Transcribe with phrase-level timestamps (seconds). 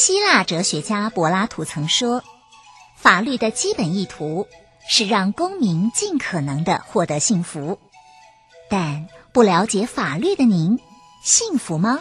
[0.00, 2.22] 希腊哲学家柏拉图曾说
[2.94, 4.46] ：“法律的基本意图
[4.88, 7.80] 是让公民尽可能的获得幸福。”
[8.70, 10.78] 但不了解法律的您，
[11.20, 11.98] 幸福吗？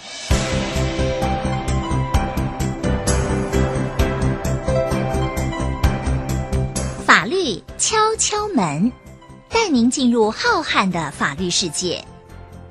[7.04, 8.92] 法律敲敲门，
[9.50, 12.06] 带您进入浩瀚的法律世界，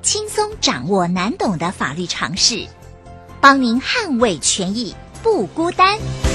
[0.01, 2.65] 轻松掌握难懂的法律常识，
[3.41, 4.95] 帮您捍卫权益。
[5.27, 6.26] 不孤单。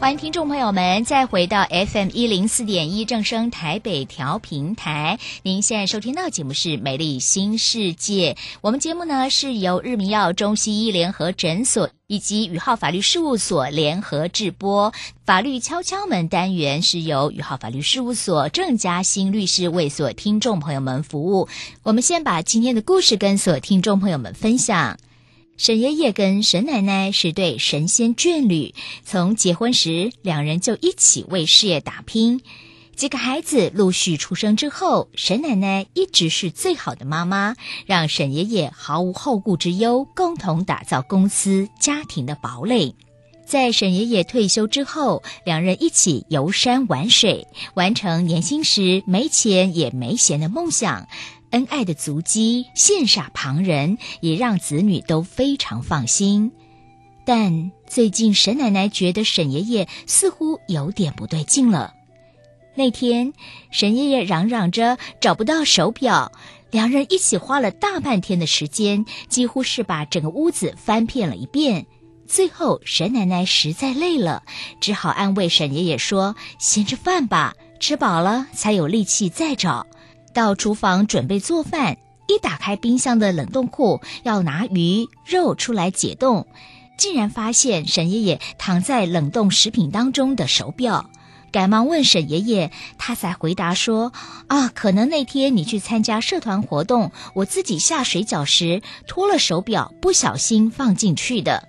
[0.00, 5.18] 欢迎听众朋友们再回到 FM 一零四点一正声台北调频台。
[5.42, 8.32] 您现在收听到节目是《美丽新世界》，
[8.62, 14.90] 我们节目呢是由日明耀中西医联合诊所以及宇浩法律事务所联合制播。
[15.26, 21.46] 法律敲敲门单元是由宇浩法律事务所郑佳馨律师为所听众朋友们服务。
[21.82, 24.96] 我们先把今天的故事跟所听众朋友们分享。
[25.60, 32.40] 沈爷爷跟沈奶奶是对神仙眷侣，从结婚时两人就一起为事业打拼。
[32.96, 42.94] 几个孩子陆续出生之后，沈奶奶一直是最好的妈妈，让沈爷爷毫无后顾之忧，共同打造公司家庭的堡垒。
[43.44, 51.06] 在沈爷爷退休之后，两人一起游山玩水，完成年轻时没钱也没闲的梦想。
[51.50, 56.52] 恩爱的足迹羡煞旁人，也让子女都非常放心。
[57.24, 61.94] 但最近沈奶奶觉得沈爷爷似乎有点不对劲了。
[62.74, 63.32] 那天，
[63.70, 66.32] 沈爷爷嚷嚷着找不到手表，
[66.70, 71.86] 两人一起花了大半天的时间，几乎是把整个屋子翻遍了一遍。
[72.26, 74.44] 最后，沈奶奶实在累了，
[74.80, 79.86] 只好安慰沈爷爷说：“先吃饭吧，吃饱了才有力气再找。”
[80.32, 81.96] 到厨房准备做饭，
[82.28, 86.46] 一打开冰箱的冷冻库，要拿鱼肉出来解冻，
[86.96, 91.10] 竟然发现沈爷爷躺在冷冻食品当中的手表，
[91.50, 94.12] 赶忙问沈爷爷，他才回答说
[94.48, 101.68] ：“啊，可能那天你去参加社团活动，我自己下水饺时脱了手表，不小心放进去的。”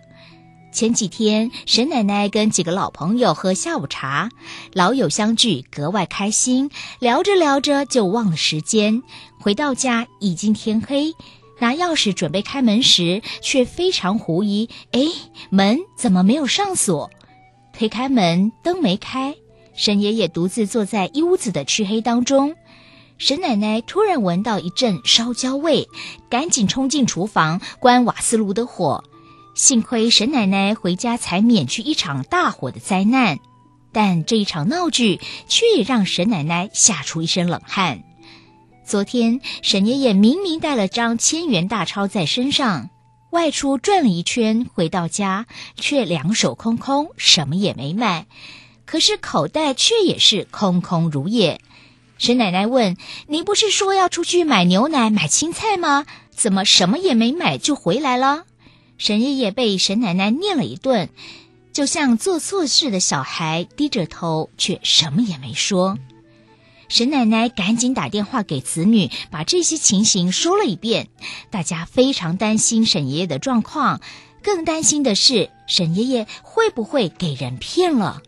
[0.71, 4.29] 前几天，沈奶奶跟几个老朋友喝下午茶，
[4.71, 6.71] 老友相聚，格外开心。
[6.99, 9.03] 聊着聊着就忘了时间，
[9.39, 11.13] 回到家已经天黑。
[11.59, 15.01] 拿钥匙准备开门时，却非常狐疑：哎，
[15.49, 17.11] 门怎么没有上锁？
[17.73, 19.35] 推开门，灯没开。
[19.75, 22.55] 沈爷爷独自坐在一屋子的黢黑当中。
[23.17, 25.87] 沈奶奶突然闻到一阵烧焦味，
[26.29, 29.03] 赶紧冲进厨房关瓦斯炉的火。
[29.53, 33.39] 幸亏沈奶奶回家，才免去一场大火的灾难。
[33.91, 38.03] 但这一场闹剧却也让沈奶奶吓出一身冷汗。
[38.85, 42.89] 昨天，沈爷爷明明带了张千元大钞在身上，
[43.31, 45.45] 外出转了一圈，回到家
[45.75, 48.27] 却两手空空，什么也没买。
[48.85, 51.59] 可是口袋却也是空空如也。
[52.17, 52.97] 沈奶奶问
[53.27, 56.05] ：“您不是说要出去买牛奶、买青菜吗？
[56.29, 58.45] 怎么什么也没买就回来了？”
[59.01, 61.09] 沈爷爷被沈奶奶念了一顿，
[61.73, 65.97] 就像做错事的小孩，低着头却什么也没说。
[66.87, 71.07] 沈奶奶赶紧打电话给子女，把这些情形说了一遍。
[71.49, 74.01] 大家非常担心沈爷爷的状况，
[74.43, 78.21] 更担心的是沈爷爷会不会给人骗了。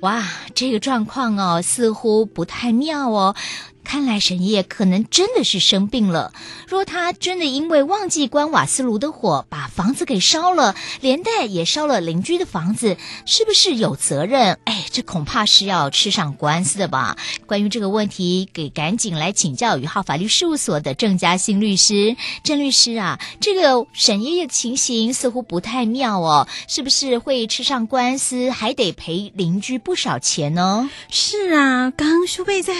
[0.00, 3.34] 哇，这个状况哦，似乎不太妙哦。
[3.84, 6.32] 看来沈爷爷可能真的是生病了。
[6.66, 12.96] 若他真的因为忘记关瓦斯炉的火，把房子给烧了，连带也烧了邻居的房子，
[13.26, 14.58] 是不是有责任？
[14.64, 17.16] 哎，这恐怕是要吃上官司的吧？
[17.46, 22.16] 关于这个问题，给赶紧来请教宇浩法律事务所的郑嘉欣律师。
[22.42, 30.90] 郑律师啊，这个沈爷爷的情形似乎不太妙哦，是不是会吃上官司，还得赔邻居不少钱呢？
[31.10, 32.72] 是啊，刚刚舒贝在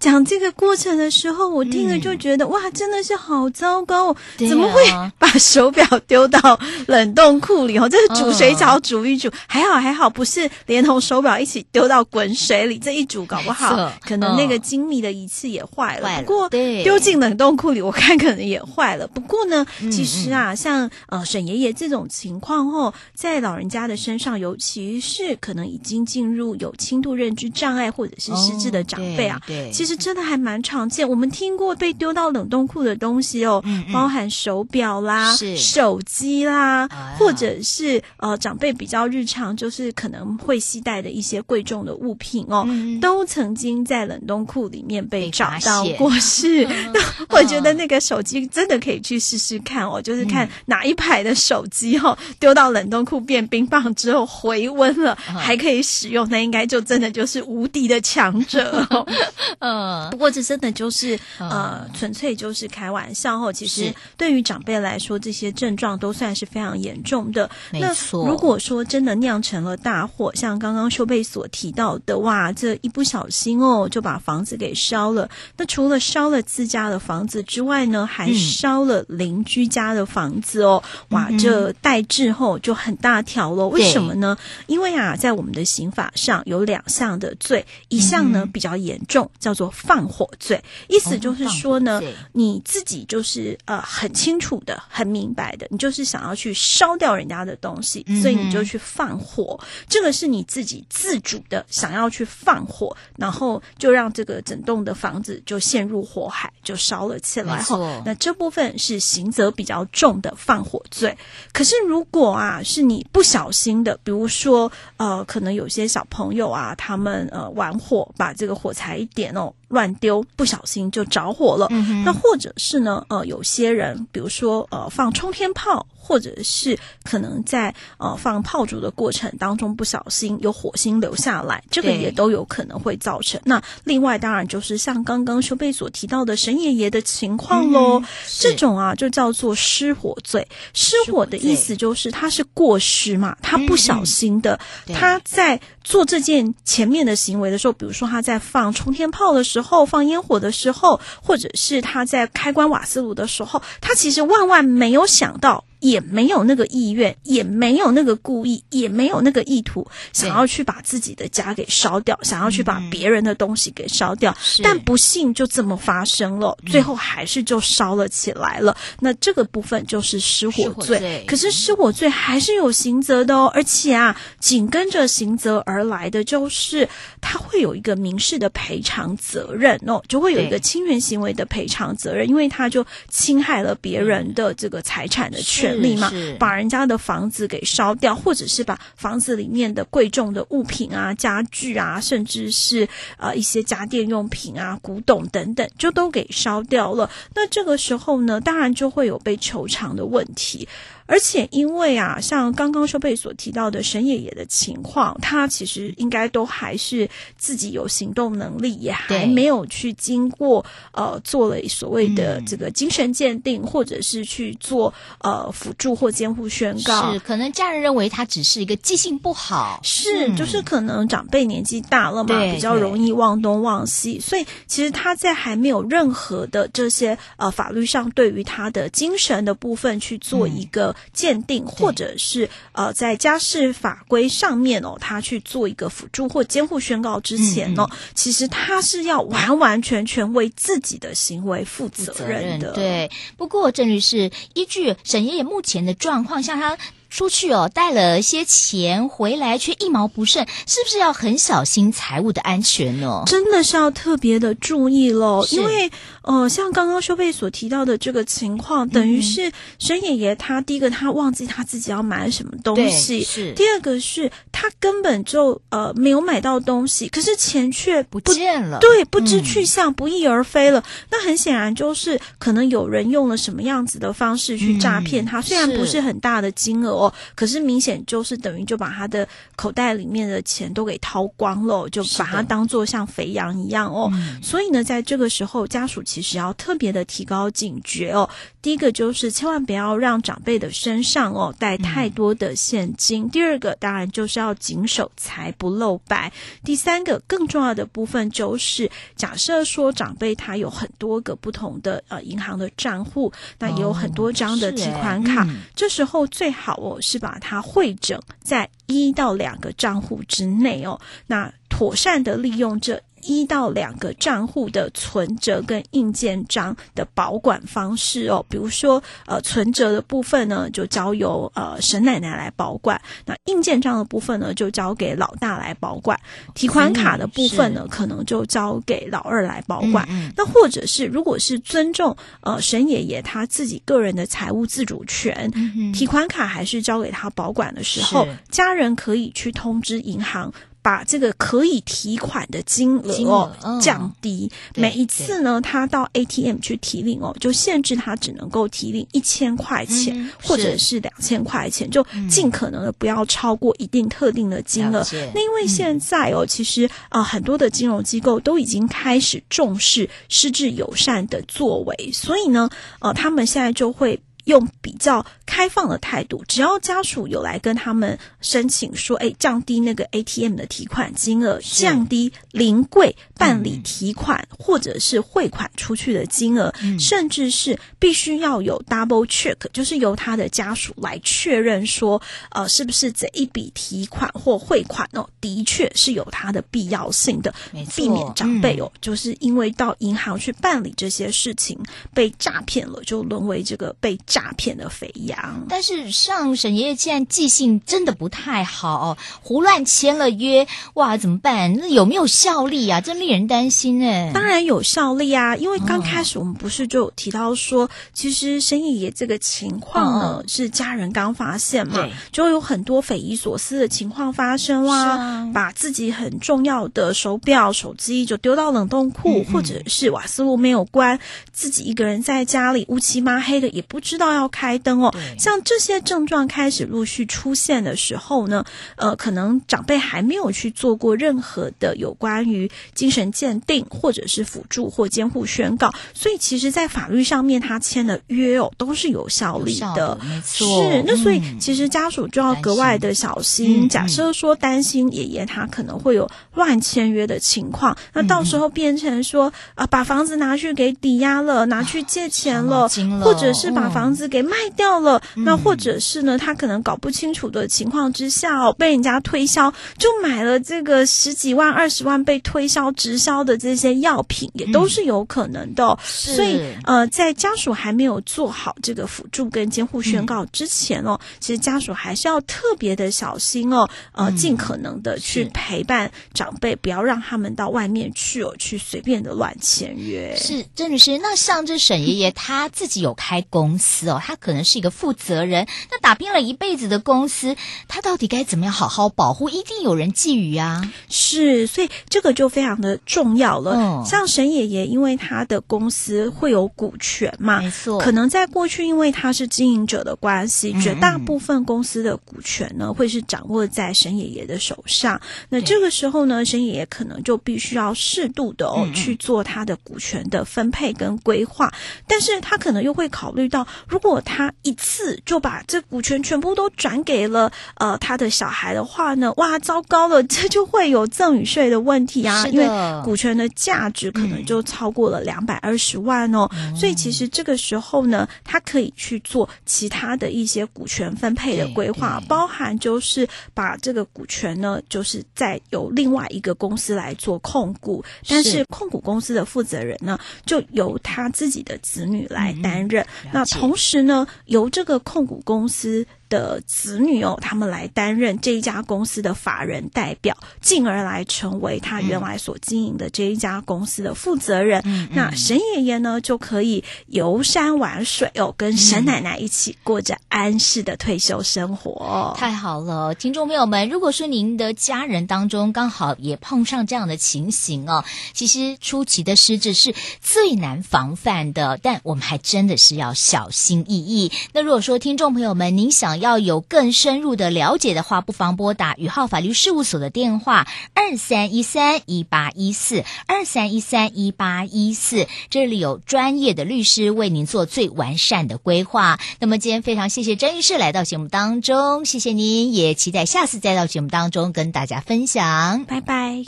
[0.00, 0.47] 讲这个。
[0.52, 4.82] 过程的时候，我听了就觉得、嗯、哇，真的是好糟糕，怎么会
[5.18, 7.76] 把手表丢到冷冻库里？
[7.78, 12.78] 哦，这是煮水饺煮一煮，还好还好，不是连同手表一起丢到滚水里。
[12.78, 16.08] 这一煮，搞不好可能那个精密的仪器也坏了。
[16.22, 19.06] 不过丢进冷冻库里，我看可能也坏了。
[19.06, 29.38] 不过呢，其实啊，像呃沈爷爷这种情况后，在老人家的身上，尤其是可能已经进入有轻度认知障碍或者是失智的长辈啊，
[29.70, 30.37] 其实真的还。
[30.38, 31.08] 还蛮常见。
[31.08, 33.92] 我们听过被丢到冷冻库的东西哦，嗯嗯。
[33.92, 46.10] 包含手表啦、手机啦，啊、或者是呃长辈比较日常就是可能会携带的一些贵重的物品哦，嗯、都曾经在冷冻库里面被找到过。
[46.20, 46.64] 是，
[46.94, 47.00] 那
[47.36, 58.86] 我觉得那个手机真的可以去试试看哦，就是看哪一排的手机哈、哦， 丢到冷冻库变冰棒之后回温了，还可以使用，那应该就真的就是无敌的强者。
[58.90, 59.06] 哦。
[59.60, 63.52] 嗯，不过这真的就是呃，纯粹就是开玩笑哦。
[63.52, 67.48] 其实对于长辈来说，这些症状都算是非常严重的。
[67.72, 68.24] 没错。
[68.24, 75.28] 那如果说真的酿成了大祸，像刚刚修贝所提到的，哇，这一不小心哦，就把房子给烧了。
[75.56, 80.82] 那除了烧了自家的房子之外呢，还烧了邻居家的房子哦。
[81.10, 83.68] 哇，这代志后就很大条了。
[83.68, 84.36] 为什么呢？
[84.66, 90.62] 因为啊，在我们的刑法上有两项的罪，一项呢比较严重，叫做放火罪。
[90.88, 92.00] 意思就是说呢，
[92.32, 99.58] 你自己就是呃很清楚的、很明白的，你就是想要去烧掉人家的东西，所以你就去放火。
[99.88, 107.62] 这个是你自己自主的想要去放火，然后就让这个整栋的房子就陷入火海，就烧了起来。
[107.62, 111.16] 后，那这部分是刑责比较重的放火罪。
[111.52, 119.52] 可是如果啊是你不小心的，比如说呃，可能有些小朋友啊，他们呃玩火把这个火柴一点哦。
[119.68, 121.66] 乱丢，不小心就着火了。
[121.70, 122.02] 嗯。
[122.04, 123.04] 那或者是呢？
[123.08, 133.40] 呃，有些人，比如说呃，放冲天炮，或者是可能在呃放炮竹的过程当中不小心有火星流下来，这个也都有可能会造成。
[133.44, 138.04] 那另外当然就是像刚刚修贝所提到的神爷爷的情况喽，嗯、
[138.38, 140.46] 这种啊就叫做失火罪。
[140.72, 149.44] 失火的意思就是他是过失嘛，他不小心的，嗯、他在做这件前面的行为的时候，比如说他在放冲天炮的。
[149.48, 155.64] 时候放烟火的时候，或者是他在开关瓦斯炉的时候，他其实万万没有想到。
[155.80, 168.72] 也没有那个意愿，也没有那个故意，也没有那个意图，想要去把自己的家给烧掉，想要去把别人的东西给烧掉，嗯、但不幸就这么发生了，最后还是就烧了起来了。
[168.72, 176.88] 嗯、那这个部分就是失火罪，失火罪，可是失火罪还是有刑责的哦，而且啊，紧跟着刑责而来的就是
[177.20, 185.67] 他会有一个民事的赔偿责任哦，就会有一个侵权行为的赔偿责任，因为他就侵害了别人的这个财产的权。
[185.68, 197.10] 权利嘛，把人家的房子给烧掉，或者是把房子里面的贵重的物品啊、家具啊，甚至是呃一些家电用品啊、古董等等，就都给烧掉了。
[197.34, 200.68] 那这个时候呢，当然就会有被求偿的问题。
[201.08, 207.08] 而且因为啊，像刚刚修贝所提到的沈爷爷的情况，他其实应该都还是
[207.38, 210.62] 自己有行动能力，也还没有去经过
[210.92, 217.10] 呃做了所谓的这个精神鉴定，嗯、或者是去做呃辅助或监护宣告。
[217.14, 230.94] 是，可能家人认为他只是一个记性不好，是，嗯、就是可能长辈年纪大了嘛，比较容易忘东忘西，所以其实他在还没有任何的这些呃法律上对于他的精神的部分去做一个。
[231.12, 242.72] 鉴定，或者是呃，在家事法规上面哦，他去做一个辅助或监护宣告之前哦，嗯、其实他是要完完全全为自己的行为负责任的。
[242.72, 246.76] 对，不过郑律师依据沈爷爷目前的状况，像他。
[247.10, 253.22] 出去哦，带了些钱回来，却一毛不剩，是不是要很小心财务的安全呢？
[253.26, 255.90] 真的是要特别的注意喽，因为
[256.22, 263.54] 呃，像刚刚修贝所提到的这个情况，等于是沈爷爷他第一个他忘记他自己要买什么东西，是。
[263.54, 270.84] 第二个是他根本就呃没有买到东西，可是钱却不，不见了，对，不知去向，嗯、不翼而飞了。
[271.10, 276.97] 那很显然就是可能有人用了什么样子的方式去诈骗他，嗯、虽然不是很大的金额。
[277.06, 279.26] 哦，可是明显就是等于就把他的
[279.56, 284.10] 口袋里面的钱都给掏光了，就把它当做像肥羊一样哦。
[284.12, 288.28] 嗯、所以呢，在这个时候，家属其实要特别的提高警觉哦。
[288.60, 293.24] 第一个就是千万不要让长辈的身上哦带太多的现金。
[293.24, 296.32] 嗯、第二个当然就是要谨守财不露白。
[296.64, 306.87] 第三个更重要的部分就是，假设说长辈他有很多个不同的呃银行的账户，那也有很多张的提款卡，哦嗯、这时候最好哦。
[306.88, 318.44] 我是把它汇整在一到两个账户之内哦，那妥善的利用这一到两个账户的存折跟印件章的保管方式哦。
[318.48, 326.18] 比如说，呃，存折的部分呢，就交由呃沈奶奶来保管；那印件章的部分呢，就交给老大来保管；
[326.54, 330.06] 提款卡的部分呢，可能就交给老二来保管。
[330.08, 335.52] 嗯嗯，那或者是，如果是尊重呃沈爷爷他自己个人的财务自主权，
[335.92, 340.50] 提款卡还是交给他保管的时候，家人可以去通知银行。
[340.88, 355.06] 把这个可以提款的金额哦降低，每一次呢，他到 ATM 去提领哦，就限制他只能够提领一千块钱或者是两千块钱，就尽可能的不要超过一定特定的金额。
[355.34, 364.18] 那因为现在哦，其实啊，很多的金融机构都已经开始重视失智友善的作为，所以呢，呃，他们现在就会。
[364.48, 387.54] 用比较开放的态度，只要家属有来跟他们申请说，哎，降低那个 ATM 的提款金额，降低临柜办理提款、嗯、或者是汇款出去的金额，嗯、甚至是必须要有 double check，就是由他的家属来确认说，呃，是不是这一笔提款或汇款哦，的确是有它的必要性的，
[387.94, 391.78] 避免长辈哦，嗯、就是因为到银行去办理这些事情
[392.14, 394.37] 被诈骗了，就沦为这个被诈。
[394.38, 401.74] 诈骗的肥羊，但是像沈爷爷现在记性真的不太好，胡乱签了约，哇，怎么办？
[401.76, 403.00] 那有没有效力啊？
[403.00, 404.30] 真令人担心哎。
[404.32, 421.18] 当然有效力啊，因为刚开始我们不是就有提到说，哦、其实沈爷爷这个情况呢，哦、是家人刚发现嘛，就有很多匪夷所思的情况发生啦，啊、把自己很重要的手表、手机就丢到冷冻库，嗯嗯或者是瓦斯炉没有关，
[421.52, 424.27] 自己一个人在家里乌漆嘛黑的，也不知道。
[424.32, 428.64] 要开灯哦，像这些症状开始陆续出现的时候呢，
[428.96, 440.82] 呃，可能长辈还没有去做过任何的有关于精神鉴定，或者是辅助或监护宣告，所以其实，在法律上面他签的约哦，都是有效力的，没错。
[440.82, 443.86] 是，那所以其实家属就要格外的小心。
[443.86, 454.17] 嗯、假设说担心爷爷他可能会有乱签约的情况，嗯、那到时候变成说啊、呃，把房子拿去给抵押了，拿去借钱了，了或者是把房子。
[454.26, 480.34] 给卖掉了，那或者是呢，他可能搞不清楚的情况之下哦，被人家推销，就买了这个十几万、二十万被推销直销的这些药品，也都是有可能的所以呃，在家属还没有做好这个辅助跟监护宣告之前哦，嗯、其实家属还是要特别的小心哦，呃，尽可能的去陪伴长辈，不要让他们到外面去哦，去随便的乱签约。
[480.36, 484.20] 是，郑律师，那像这沈爷爷他自己有开公司哦。
[484.22, 487.56] 他可能是一个负责人，那打拼了一辈子的公司，
[487.88, 489.48] 他到底该怎么样好好保护？
[489.48, 490.92] 一定有人觊觎啊！
[491.08, 493.72] 是，所以这个就非常的重要了。
[493.74, 505.20] 嗯、像沈爷爷，因为他的公司会有股权嘛，没错，可能在过去，因为他是经营者的关系，嗯、绝大部分公司的股权呢，会是掌握在沈爷爷的手上。
[505.48, 511.72] 那这个时候呢，沈爷爷可能就必须要适度的哦、嗯、去做他的股权的分配跟规划，
[512.06, 522.68] 但是他可能又会考虑到，如果他一次就把这股权全部都转给了呃他的小孩的话呢，哇，糟糕了，这就会有赠与税的问题啊，因为
[523.02, 538.64] 股权的价值可能就超过了两百二十万哦，嗯、所以其实这个时候呢，他可以去做其他的一些股权分配的规划，包含就是把这个股权呢，就是再由另外一个公司来做控股，但是。
[538.68, 544.08] 控股公司的负责人呢，就由他自己的子女来担任，嗯、那同是。
[544.08, 554.82] 呢，由这个控股公司的子女哦，他们来担任这一家公司的法人代表，进而来成为他原来所经营的这一家公司的负责人。
[554.84, 562.34] 嗯、那沈爷爷呢，就可以游山玩水哦，跟沈奶奶一起过着安适的退休生活。
[562.36, 574.32] 太好了，听众朋友们，如果说您的家人当中刚好也碰上这样的情形哦，其实初期的失智是最难防范的，但我们还真的是要小心翼翼。
[574.52, 589.18] 那如果说听众朋友们，您想要有更深入的了解的话，不妨拨打宇浩法律事务所的电话二三一三一八一四二三一三一八一四，这里有专业的律师为您做最完善的规划。
[589.40, 596.44] 那么今天非常谢谢郑律师来到节目当中，谢谢您，也期待下次再到节目当中跟大家分享，拜拜。